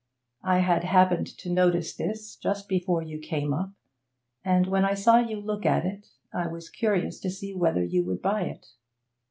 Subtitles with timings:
[0.43, 3.69] I had happened to notice this just before you came up,
[4.43, 8.03] and when I saw you look at it, I was curious to see whether you
[8.05, 8.65] would buy it.